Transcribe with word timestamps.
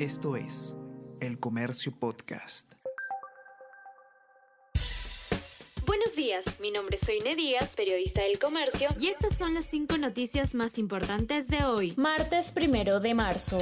Esto 0.00 0.34
es 0.34 0.74
El 1.20 1.38
Comercio 1.38 1.92
Podcast. 1.96 2.72
Buenos 5.86 6.16
días, 6.16 6.44
mi 6.58 6.72
nombre 6.72 6.96
es 7.00 7.06
Soine 7.06 7.36
Díaz, 7.36 7.76
periodista 7.76 8.22
del 8.22 8.40
Comercio, 8.40 8.88
y 8.98 9.06
estas 9.06 9.38
son 9.38 9.54
las 9.54 9.66
cinco 9.66 9.96
noticias 9.96 10.56
más 10.56 10.78
importantes 10.78 11.46
de 11.46 11.64
hoy, 11.64 11.94
martes 11.96 12.50
primero 12.50 12.98
de 12.98 13.14
marzo. 13.14 13.60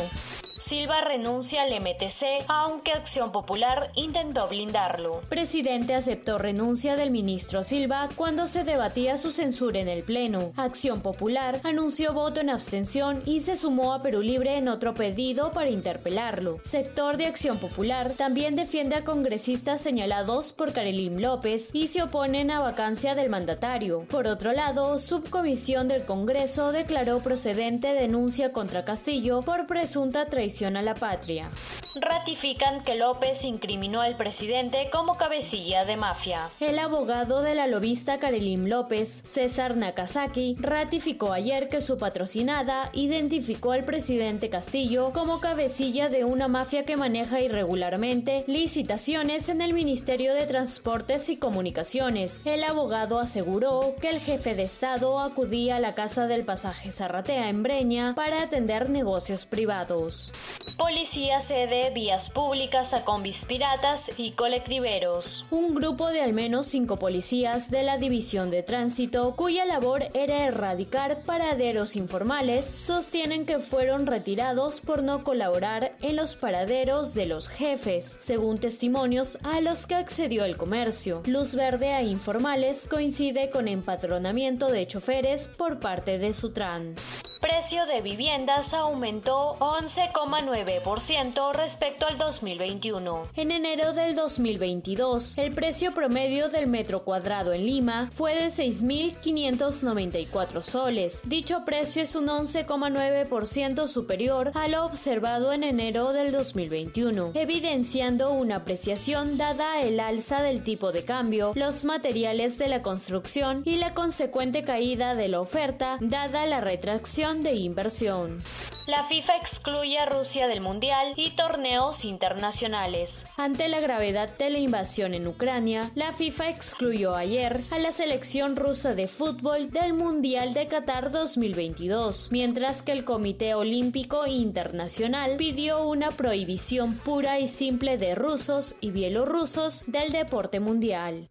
Silva 0.62 1.00
renuncia 1.00 1.62
al 1.62 1.80
MTC, 1.80 2.44
aunque 2.46 2.92
Acción 2.92 3.32
Popular 3.32 3.90
intentó 3.96 4.46
blindarlo. 4.46 5.20
Presidente 5.28 5.92
aceptó 5.96 6.38
renuncia 6.38 6.94
del 6.94 7.10
ministro 7.10 7.64
Silva 7.64 8.08
cuando 8.14 8.46
se 8.46 8.62
debatía 8.62 9.16
su 9.16 9.32
censura 9.32 9.80
en 9.80 9.88
el 9.88 10.04
Pleno. 10.04 10.52
Acción 10.56 11.00
Popular 11.00 11.60
anunció 11.64 12.12
voto 12.12 12.40
en 12.40 12.48
abstención 12.48 13.22
y 13.26 13.40
se 13.40 13.56
sumó 13.56 13.92
a 13.92 14.02
Perú 14.02 14.22
Libre 14.22 14.56
en 14.56 14.68
otro 14.68 14.94
pedido 14.94 15.50
para 15.50 15.68
interpelarlo. 15.68 16.60
Sector 16.62 17.16
de 17.16 17.26
Acción 17.26 17.58
Popular 17.58 18.12
también 18.16 18.54
defiende 18.54 18.94
a 18.94 19.04
congresistas 19.04 19.80
señalados 19.80 20.52
por 20.52 20.72
Karelim 20.72 21.18
López 21.18 21.70
y 21.74 21.88
se 21.88 22.04
oponen 22.04 22.52
a 22.52 22.60
vacancia 22.60 23.16
del 23.16 23.30
mandatario. 23.30 24.06
Por 24.08 24.28
otro 24.28 24.52
lado, 24.52 24.96
Subcomisión 24.98 25.88
del 25.88 26.04
Congreso 26.04 26.70
declaró 26.70 27.18
procedente 27.18 27.94
denuncia 27.94 28.52
contra 28.52 28.84
Castillo 28.84 29.42
por 29.42 29.66
presunta 29.66 30.26
traición 30.26 30.51
a 30.60 30.82
la 30.82 30.94
patria. 30.94 31.50
Ratifican 31.94 32.84
que 32.84 32.96
López 32.96 33.42
incriminó 33.42 34.02
al 34.02 34.16
presidente 34.16 34.90
como 34.92 35.16
cabecilla 35.16 35.86
de 35.86 35.96
mafia. 35.96 36.50
El 36.60 36.78
abogado 36.78 37.40
de 37.40 37.54
la 37.54 37.66
lobista 37.66 38.18
Karelim 38.18 38.66
López, 38.66 39.22
César 39.24 39.76
Nakazaki, 39.76 40.56
ratificó 40.58 41.32
ayer 41.32 41.70
que 41.70 41.80
su 41.80 41.98
patrocinada 41.98 42.90
identificó 42.92 43.72
al 43.72 43.84
presidente 43.84 44.50
Castillo 44.50 45.12
como 45.12 45.40
cabecilla 45.40 46.10
de 46.10 46.24
una 46.24 46.48
mafia 46.48 46.84
que 46.84 46.96
maneja 46.96 47.40
irregularmente 47.40 48.44
licitaciones 48.46 49.48
en 49.48 49.62
el 49.62 49.72
Ministerio 49.72 50.34
de 50.34 50.46
Transportes 50.46 51.30
y 51.30 51.38
Comunicaciones. 51.38 52.44
El 52.44 52.62
abogado 52.64 53.18
aseguró 53.18 53.94
que 54.00 54.10
el 54.10 54.20
jefe 54.20 54.54
de 54.54 54.64
Estado 54.64 55.18
acudía 55.18 55.76
a 55.76 55.80
la 55.80 55.94
casa 55.94 56.26
del 56.26 56.44
pasaje 56.44 56.92
Zarratea 56.92 57.48
en 57.48 57.62
Breña 57.62 58.12
para 58.14 58.42
atender 58.42 58.90
negocios 58.90 59.46
privados. 59.46 60.30
Policía 60.76 61.40
cede 61.40 61.90
vías 61.90 62.30
públicas 62.30 62.92
a 62.94 63.04
combis 63.04 63.44
piratas 63.44 64.10
y 64.16 64.32
colectiveros. 64.32 65.44
Un 65.50 65.74
grupo 65.74 66.08
de 66.08 66.22
al 66.22 66.32
menos 66.32 66.66
cinco 66.66 66.96
policías 66.96 67.70
de 67.70 67.82
la 67.82 67.98
División 67.98 68.50
de 68.50 68.62
Tránsito, 68.62 69.36
cuya 69.36 69.64
labor 69.64 70.04
era 70.14 70.44
erradicar 70.44 71.22
paraderos 71.22 71.94
informales, 71.96 72.66
sostienen 72.66 73.46
que 73.46 73.58
fueron 73.58 74.06
retirados 74.06 74.80
por 74.80 75.02
no 75.02 75.24
colaborar 75.24 75.92
en 76.00 76.16
los 76.16 76.36
paraderos 76.36 77.14
de 77.14 77.26
los 77.26 77.48
jefes, 77.48 78.16
según 78.18 78.58
testimonios 78.58 79.38
a 79.42 79.60
los 79.60 79.86
que 79.86 79.94
accedió 79.94 80.44
el 80.44 80.56
comercio. 80.56 81.22
Luz 81.26 81.54
verde 81.54 81.92
a 81.92 82.02
informales 82.02 82.86
coincide 82.88 83.50
con 83.50 83.68
empatronamiento 83.68 84.68
de 84.68 84.86
choferes 84.86 85.48
por 85.48 85.80
parte 85.80 86.18
de 86.18 86.34
Sutran 86.34 86.94
precio 87.42 87.84
de 87.86 88.00
viviendas 88.00 88.72
aumentó 88.72 89.54
11,9% 89.58 91.52
respecto 91.52 92.06
al 92.06 92.16
2021. 92.16 93.24
En 93.34 93.50
enero 93.50 93.92
del 93.92 94.14
2022, 94.14 95.36
el 95.38 95.52
precio 95.52 95.92
promedio 95.92 96.48
del 96.48 96.68
metro 96.68 97.02
cuadrado 97.02 97.52
en 97.52 97.66
Lima 97.66 98.08
fue 98.12 98.36
de 98.36 98.46
6.594 98.46 100.62
soles. 100.62 101.22
Dicho 101.24 101.64
precio 101.64 102.04
es 102.04 102.14
un 102.14 102.28
11,9% 102.28 103.88
superior 103.88 104.52
a 104.54 104.68
lo 104.68 104.84
observado 104.84 105.52
en 105.52 105.64
enero 105.64 106.12
del 106.12 106.30
2021, 106.30 107.32
evidenciando 107.34 108.30
una 108.30 108.54
apreciación 108.56 109.36
dada 109.36 109.80
el 109.80 109.98
alza 109.98 110.42
del 110.42 110.62
tipo 110.62 110.92
de 110.92 111.02
cambio, 111.02 111.50
los 111.56 111.84
materiales 111.84 112.56
de 112.58 112.68
la 112.68 112.82
construcción 112.82 113.62
y 113.64 113.76
la 113.76 113.94
consecuente 113.94 114.62
caída 114.62 115.16
de 115.16 115.26
la 115.26 115.40
oferta 115.40 115.98
dada 116.00 116.46
la 116.46 116.60
retracción 116.60 117.31
de 117.40 117.54
inversión. 117.54 118.42
La 118.86 119.04
FIFA 119.04 119.36
excluye 119.36 119.98
a 119.98 120.06
Rusia 120.06 120.48
del 120.48 120.60
Mundial 120.60 121.14
y 121.16 121.30
torneos 121.30 122.04
internacionales. 122.04 123.24
Ante 123.36 123.68
la 123.68 123.80
gravedad 123.80 124.36
de 124.36 124.50
la 124.50 124.58
invasión 124.58 125.14
en 125.14 125.26
Ucrania, 125.26 125.90
la 125.94 126.12
FIFA 126.12 126.50
excluyó 126.50 127.14
ayer 127.14 127.60
a 127.70 127.78
la 127.78 127.92
selección 127.92 128.56
rusa 128.56 128.94
de 128.94 129.08
fútbol 129.08 129.70
del 129.70 129.94
Mundial 129.94 130.52
de 130.52 130.66
Qatar 130.66 131.10
2022, 131.12 132.30
mientras 132.32 132.82
que 132.82 132.92
el 132.92 133.04
Comité 133.04 133.54
Olímpico 133.54 134.26
Internacional 134.26 135.36
pidió 135.36 135.86
una 135.86 136.10
prohibición 136.10 136.94
pura 136.96 137.38
y 137.38 137.46
simple 137.48 137.98
de 137.98 138.14
rusos 138.14 138.74
y 138.80 138.90
bielorrusos 138.90 139.84
del 139.86 140.12
deporte 140.12 140.60
mundial. 140.60 141.30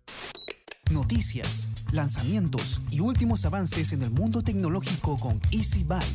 Noticias 0.90 1.71
lanzamientos 1.92 2.82
y 2.90 3.00
últimos 3.00 3.46
avances 3.46 3.92
en 3.94 4.02
el 4.02 4.12
mundo 4.12 4.42
tecnológico 4.42 5.18
con 5.18 5.40
Easy 5.52 5.84
Byte, 5.84 6.06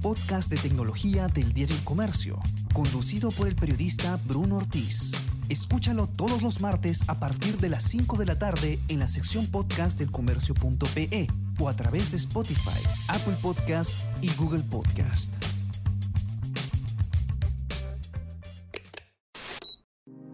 podcast 0.00 0.50
de 0.50 0.58
tecnología 0.58 1.28
del 1.28 1.52
diario 1.52 1.74
El 1.74 1.84
Comercio, 1.84 2.38
conducido 2.72 3.30
por 3.30 3.48
el 3.48 3.56
periodista 3.56 4.18
Bruno 4.26 4.56
Ortiz. 4.56 5.12
Escúchalo 5.48 6.06
todos 6.06 6.42
los 6.42 6.60
martes 6.60 7.08
a 7.08 7.18
partir 7.18 7.58
de 7.58 7.68
las 7.68 7.82
5 7.84 8.16
de 8.16 8.26
la 8.26 8.38
tarde 8.38 8.78
en 8.88 8.98
la 8.98 9.08
sección 9.08 9.46
podcast 9.46 9.98
del 9.98 10.10
comercio.pe 10.10 11.28
o 11.58 11.68
a 11.68 11.76
través 11.76 12.10
de 12.10 12.16
Spotify, 12.16 12.80
Apple 13.08 13.36
Podcast 13.42 13.92
y 14.22 14.32
Google 14.34 14.62
Podcast. 14.64 15.34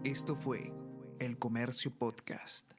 Esto 0.03 0.35
fue 0.35 0.71
El 1.19 1.37
Comercio 1.37 1.91
Podcast. 1.91 2.78